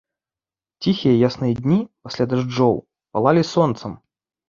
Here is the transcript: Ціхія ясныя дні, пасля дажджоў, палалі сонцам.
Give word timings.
Ціхія 0.85 1.13
ясныя 1.27 1.53
дні, 1.61 1.79
пасля 2.09 2.25
дажджоў, 2.35 2.75
палалі 3.15 3.49
сонцам. 3.55 3.91